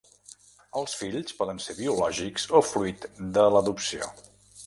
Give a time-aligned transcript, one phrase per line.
[0.79, 3.05] Els fills poden ser biològics o fruit
[3.39, 4.13] de l'adopció.